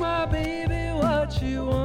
my 0.00 0.24
baby 0.24 0.98
what 0.98 1.42
you 1.42 1.66
want. 1.66 1.79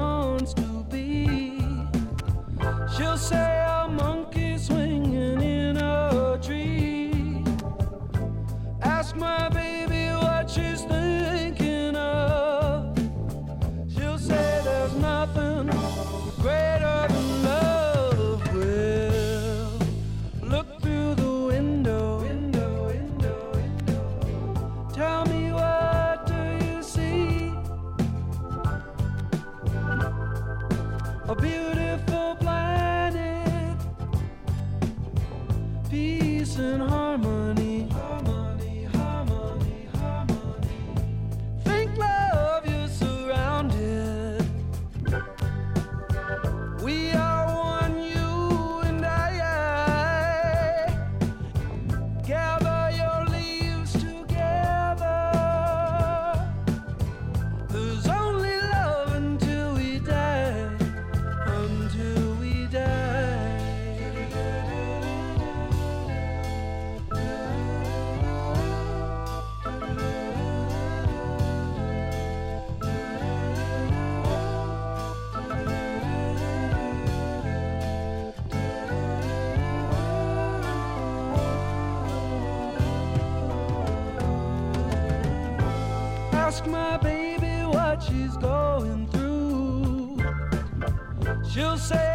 ask 86.65 86.71
my 86.71 86.97
baby 86.97 87.65
what 87.65 88.01
she's 88.03 88.35
going 88.37 89.07
through. 89.07 90.17
She'll 91.49 91.77
say, 91.77 92.14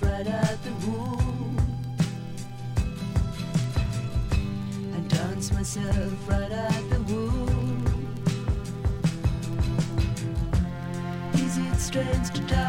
right 0.00 0.26
at 0.26 0.58
the 0.62 0.72
wound, 0.86 1.60
and 4.94 5.08
dance 5.10 5.52
myself 5.52 6.28
right 6.28 6.50
at 6.50 6.90
the 6.90 7.00
wound. 7.12 7.88
Is 11.34 11.58
it 11.58 11.76
strange 11.76 12.30
to 12.30 12.40
die? 12.42 12.61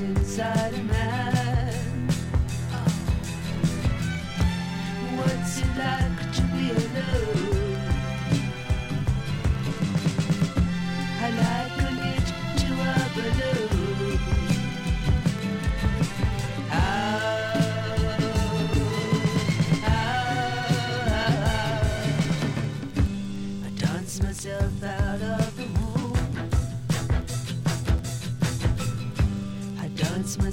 inside 0.00 0.74
a 0.74 0.82
man. 0.82 1.05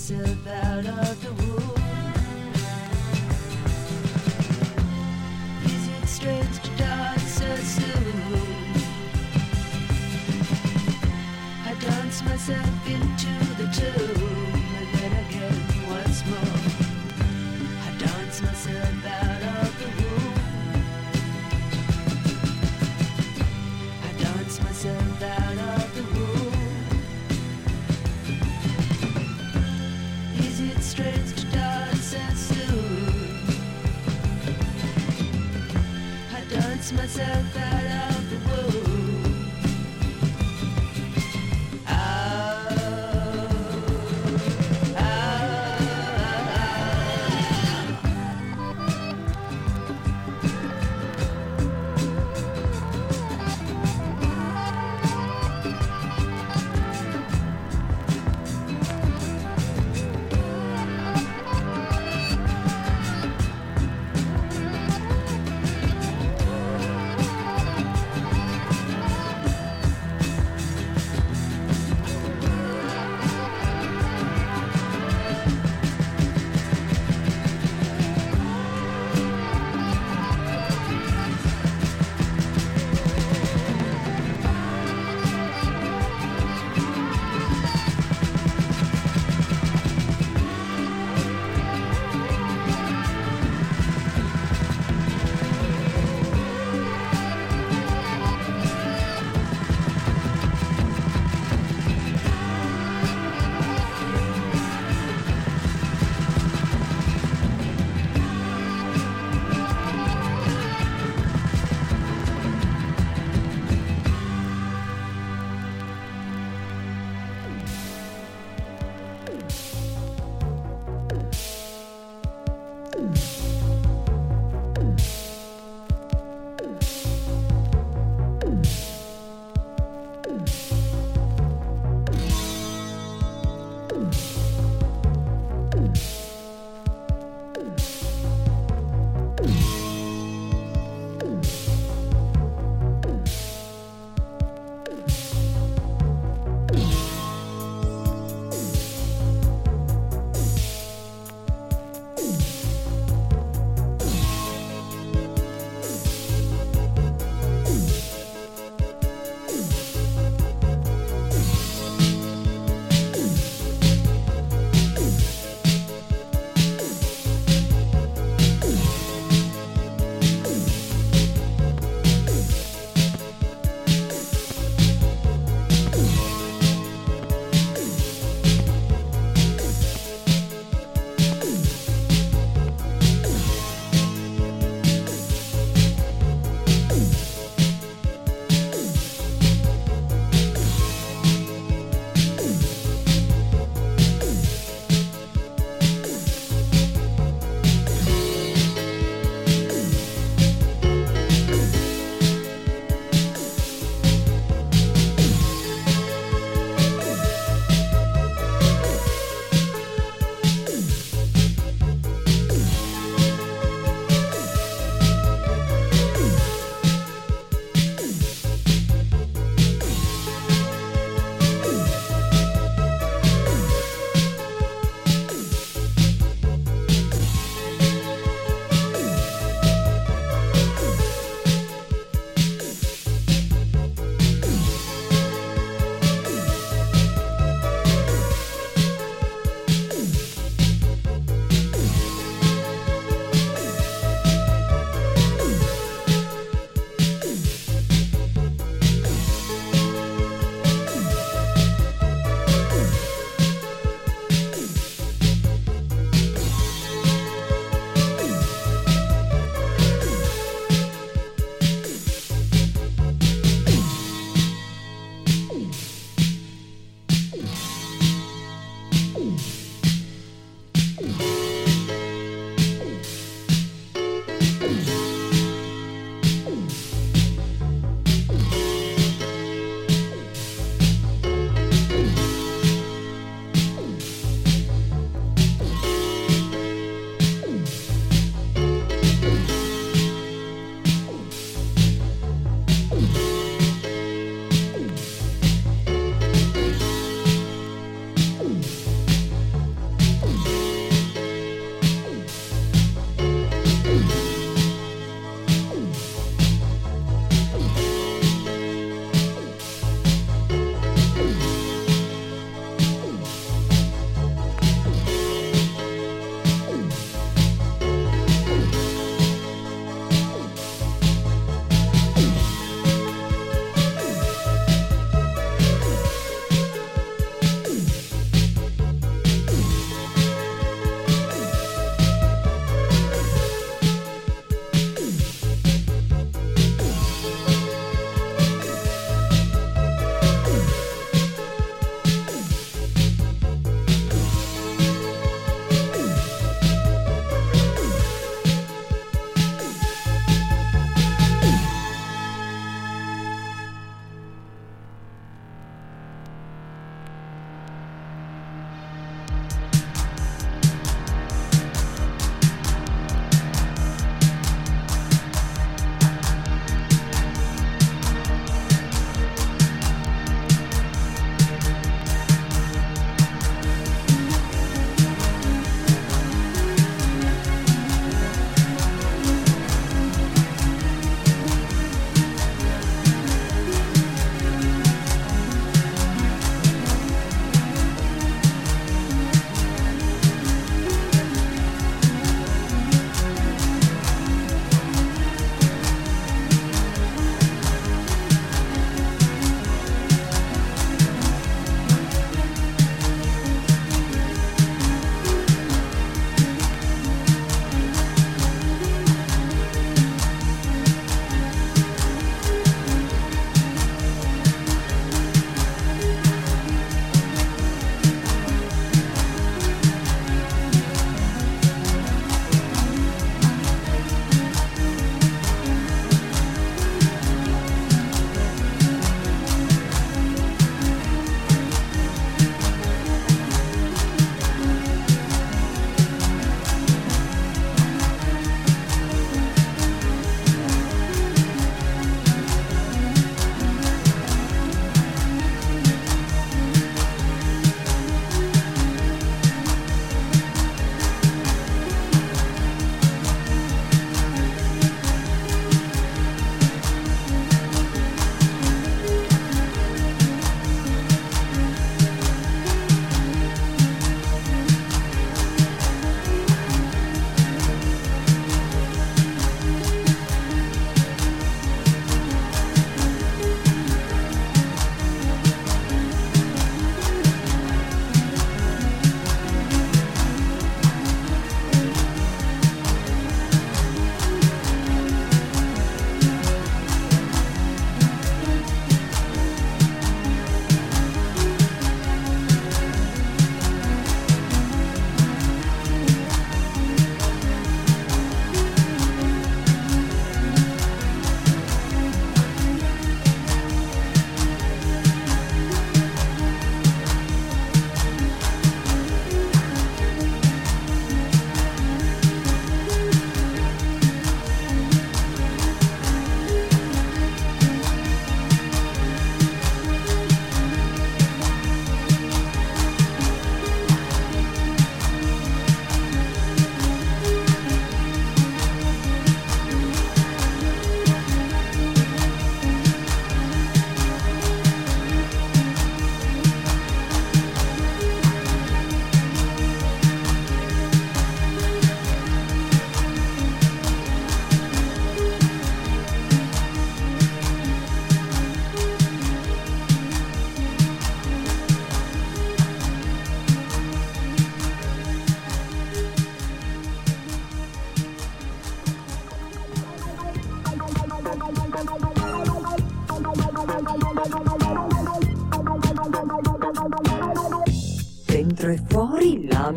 Myself 0.04 0.48
out 0.48 0.86
of 0.86 1.24
the 1.24 1.32
womb. 1.32 2.54
Is 5.64 5.88
it 5.88 6.08
strange 6.08 6.60
to 6.60 6.70
die 6.76 7.16
so 7.20 7.56
soon? 7.56 8.74
I 11.66 11.74
dance 11.80 12.22
myself 12.24 12.86
into 12.86 13.34
the 13.56 13.68
tomb 13.72 14.24
and 14.78 14.88
then 14.98 15.14
again 15.26 15.60
once 15.90 16.20
more. 16.26 16.60
I 17.88 17.98
dance 17.98 18.42
myself 18.42 19.06
out 19.06 19.44
of 19.62 19.72
the 19.80 19.90
womb. 20.04 20.34
I 24.04 24.12
dance 24.22 24.62
myself 24.62 25.24
out 25.24 25.53
myself 36.96 37.53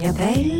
Isabel. 0.07 0.56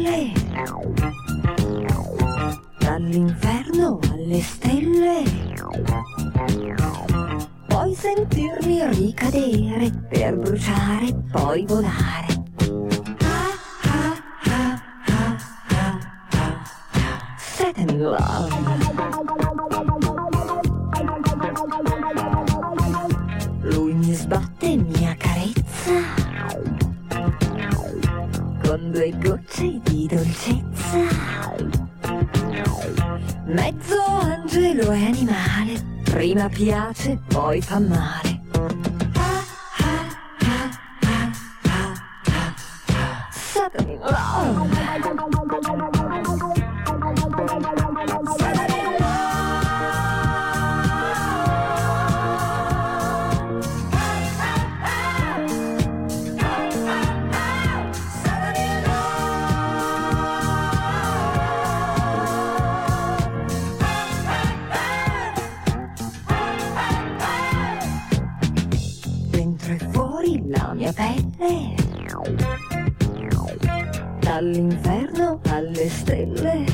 alle 75.49 75.89
stelle. 75.89 76.65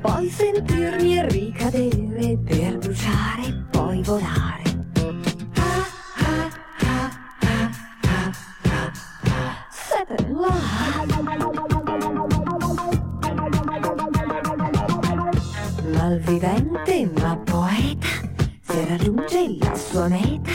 Poi 0.00 0.28
sentirmi 0.28 1.26
ricadere 1.28 2.38
per 2.44 2.78
bruciare, 2.78 3.46
e 3.46 3.64
poi 3.70 4.02
volare. 4.02 4.62
Malvivente 15.92 17.10
ma 17.20 17.36
poeta, 17.36 18.06
se 18.60 18.86
raggiunge 18.88 19.56
la 19.58 19.74
sua 19.74 20.08
meta, 20.08 20.50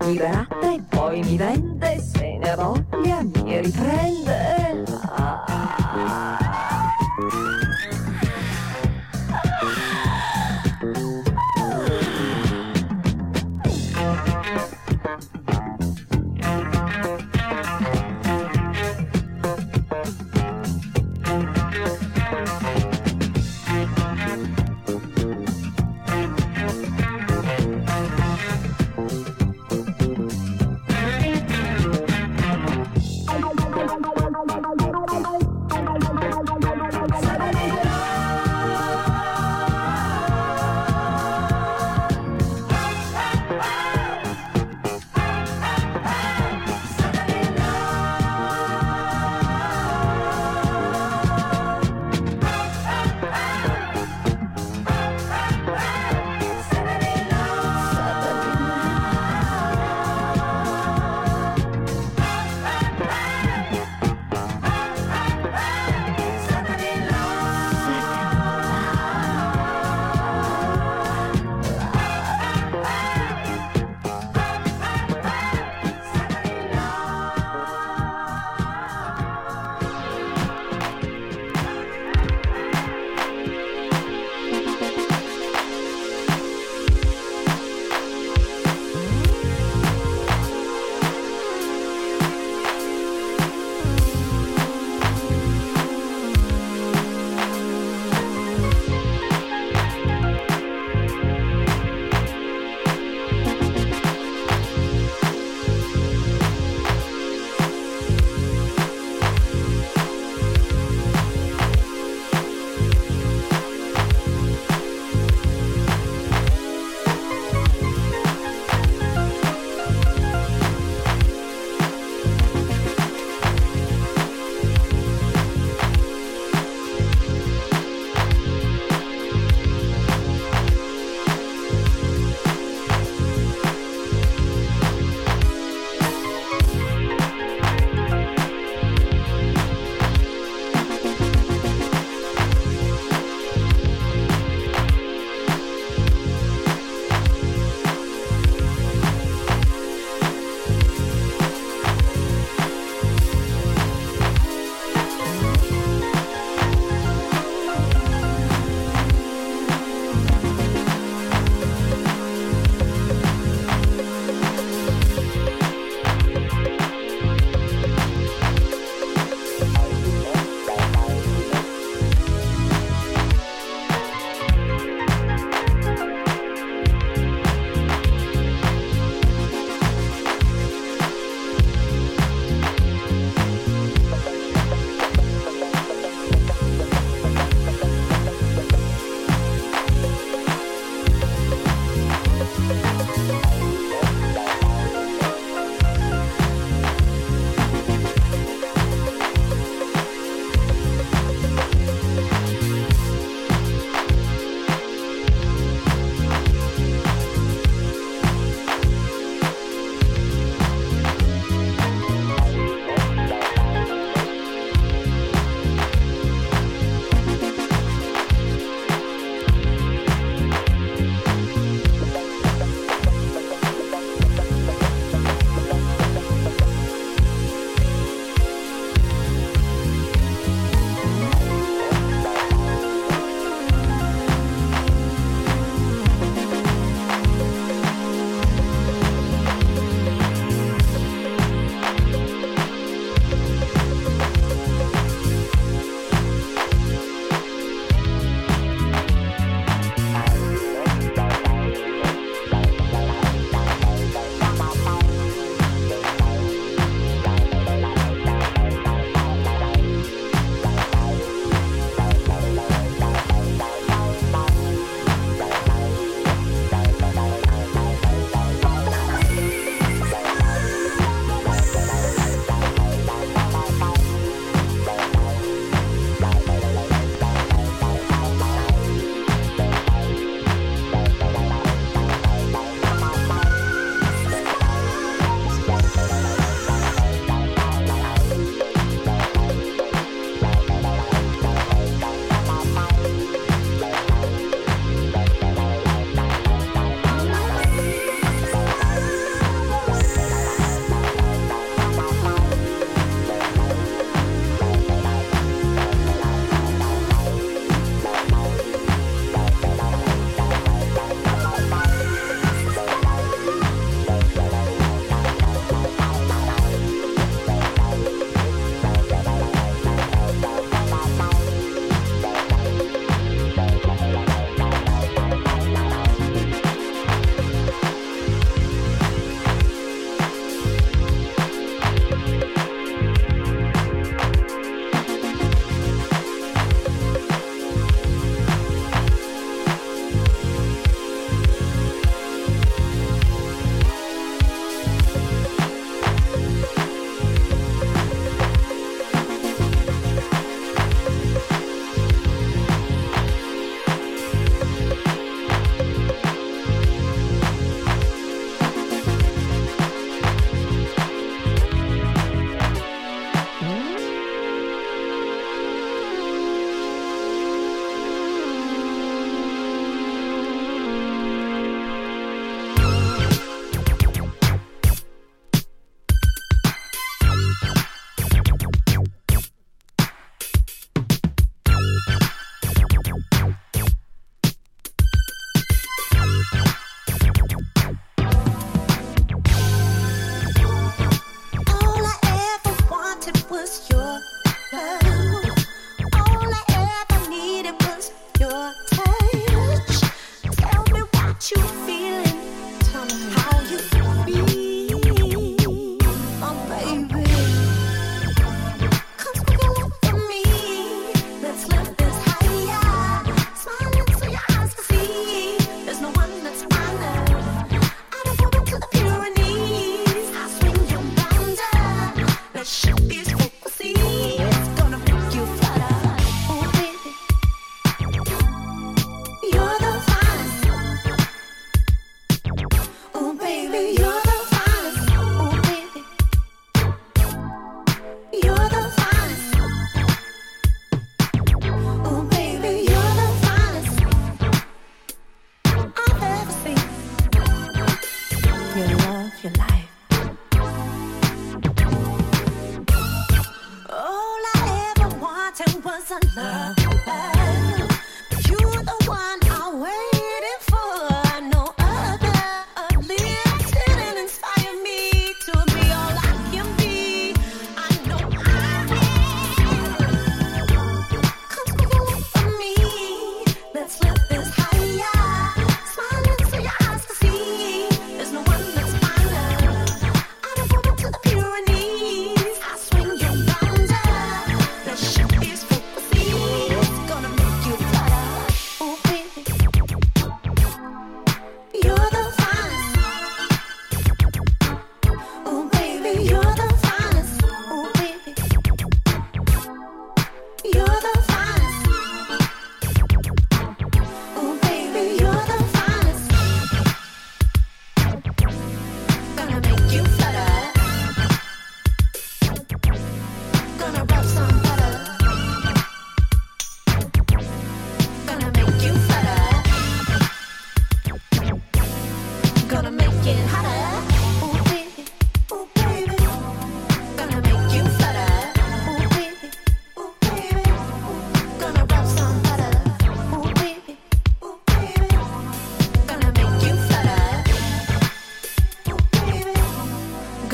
mi 0.00 0.16
verrà 0.18 0.46
e 0.62 0.82
poi 0.88 1.20
mi 1.20 1.36
vende, 1.36 1.98
se 2.00 2.38
ne 2.38 2.54
voglia 2.54 3.22
mi 3.22 3.60
riprende. 3.60 4.21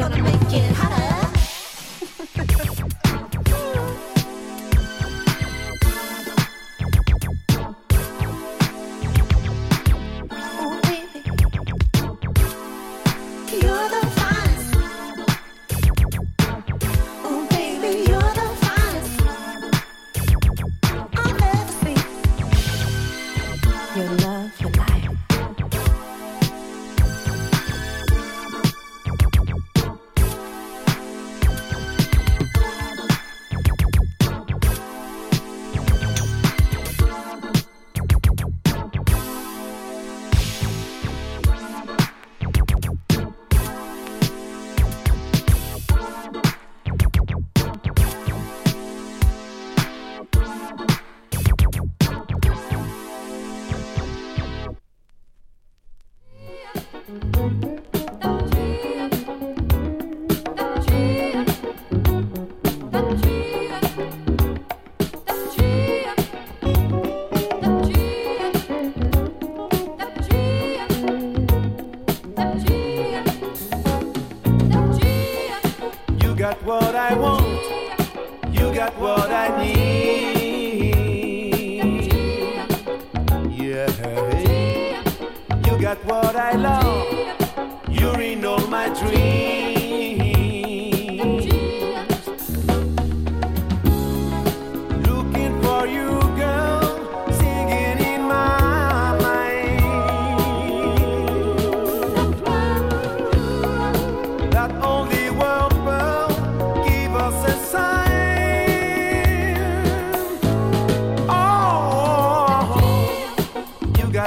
gonna 0.09 0.23
make 0.23 0.53
it 0.53 0.73
hotter. 0.75 1.17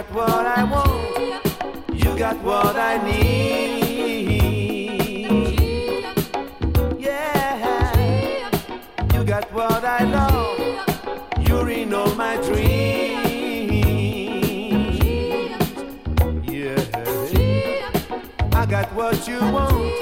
got 0.01 0.15
what 0.15 0.47
I 0.47 0.63
want, 0.63 1.45
you 1.93 2.17
got 2.17 2.41
what 2.41 2.75
I 2.75 2.97
need. 3.05 4.31
Yeah, 6.99 7.93
you 9.13 9.23
got 9.23 9.53
what 9.53 9.83
I 9.83 10.03
love, 10.05 10.59
you're 11.47 11.69
in 11.69 11.93
all 11.93 12.15
my 12.15 12.35
dreams. 12.37 12.81
Yeah, 16.49 16.83
I 18.53 18.65
got 18.65 18.91
what 18.95 19.27
you 19.27 19.39
want, 19.39 19.93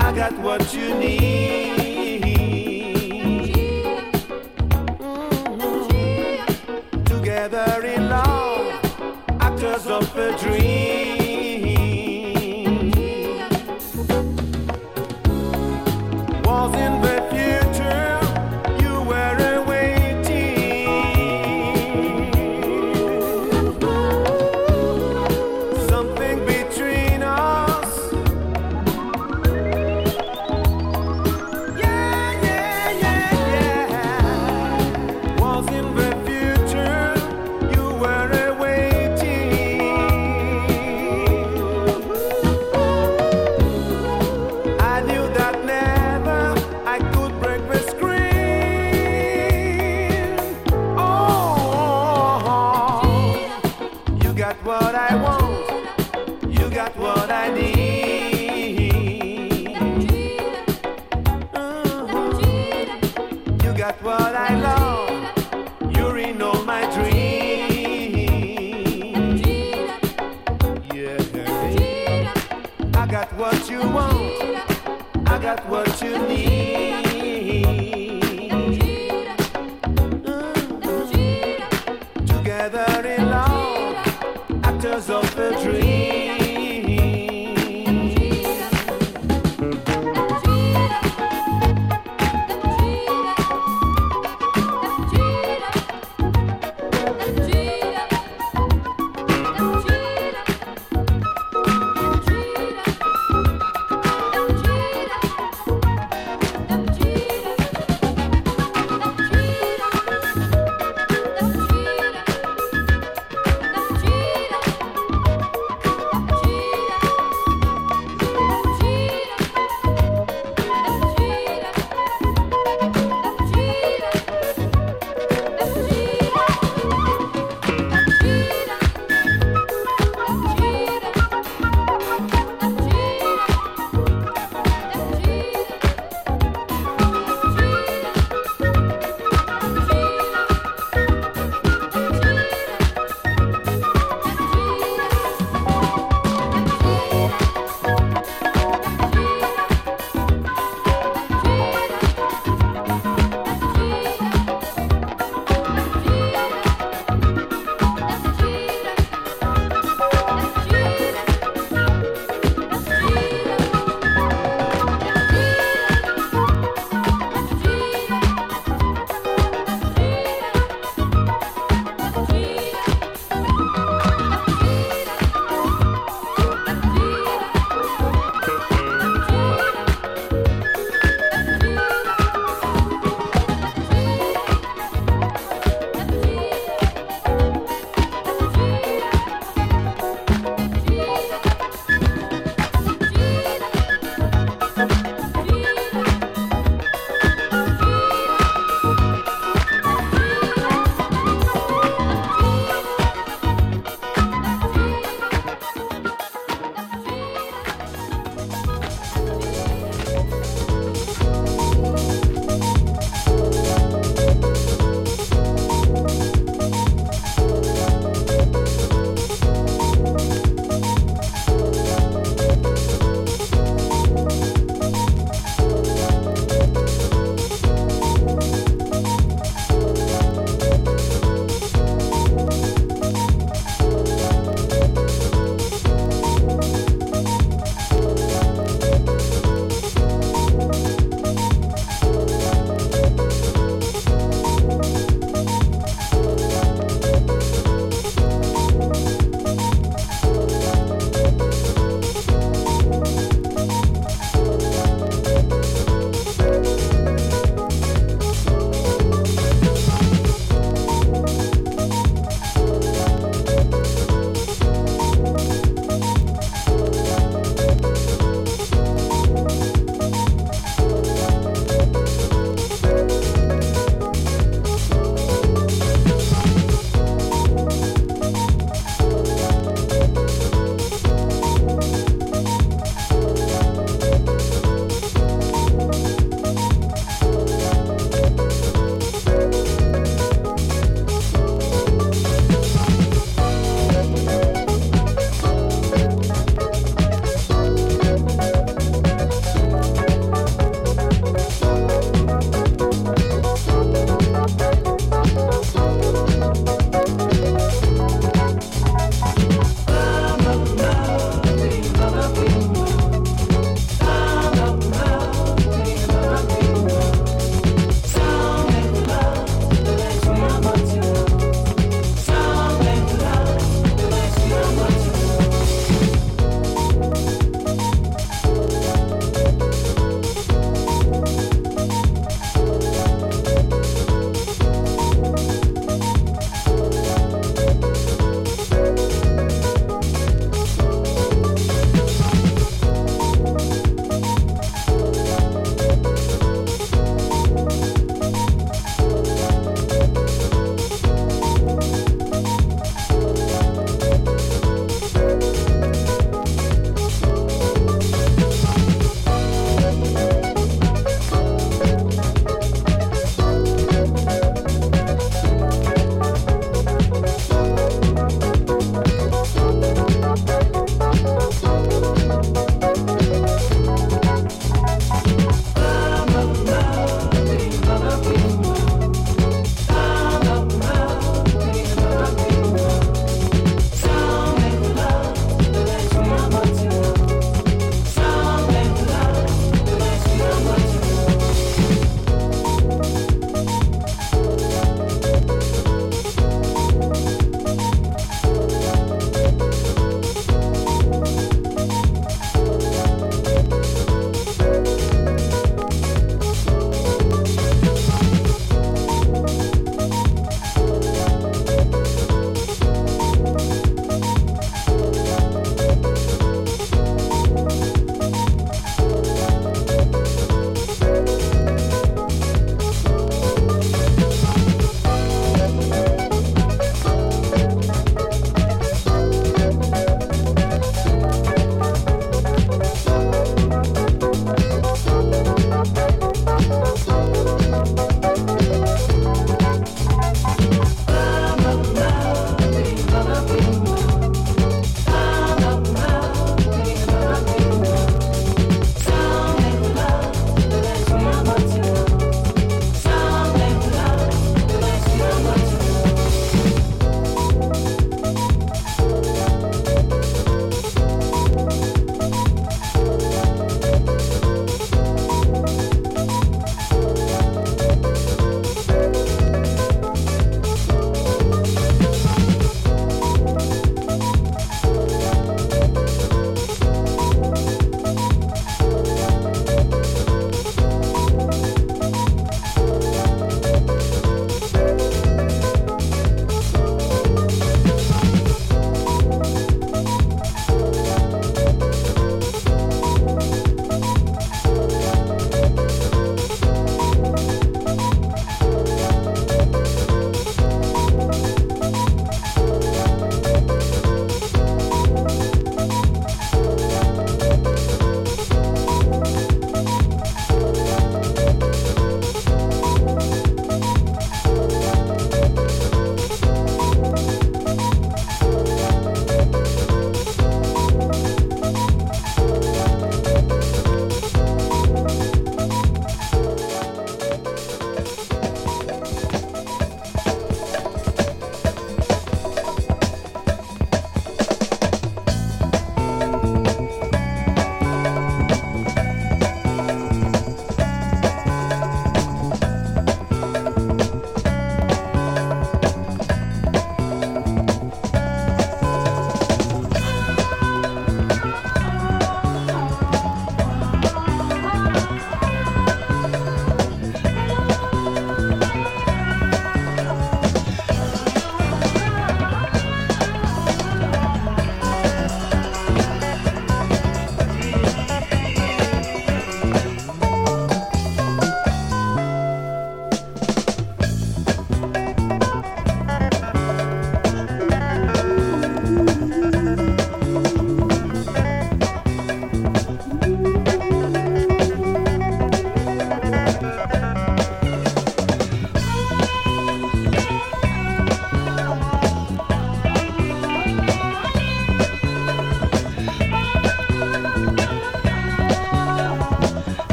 I 0.00 0.12
got 0.12 0.36
what 0.38 0.74
you 0.74 0.92
need. 0.94 1.73
dream. 10.36 10.93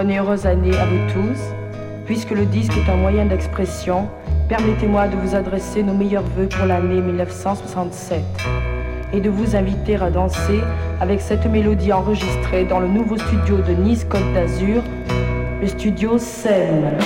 Bonne 0.00 0.12
et 0.12 0.18
heureuse 0.18 0.46
année 0.46 0.74
à 0.78 0.86
vous 0.86 1.12
tous. 1.12 1.40
Puisque 2.06 2.30
le 2.30 2.46
disque 2.46 2.72
est 2.74 2.90
un 2.90 2.96
moyen 2.96 3.26
d'expression, 3.26 4.08
permettez-moi 4.48 5.08
de 5.08 5.16
vous 5.16 5.34
adresser 5.34 5.82
nos 5.82 5.92
meilleurs 5.92 6.22
voeux 6.22 6.48
pour 6.48 6.64
l'année 6.64 7.02
1967 7.02 8.22
et 9.12 9.20
de 9.20 9.28
vous 9.28 9.56
inviter 9.56 9.96
à 9.96 10.08
danser 10.08 10.60
avec 11.02 11.20
cette 11.20 11.44
mélodie 11.44 11.92
enregistrée 11.92 12.64
dans 12.64 12.80
le 12.80 12.88
nouveau 12.88 13.18
studio 13.18 13.58
de 13.58 13.72
Nice 13.72 14.06
Côte 14.08 14.32
d'Azur, 14.32 14.82
le 15.60 15.66
studio 15.66 16.16
SEM. 16.16 16.96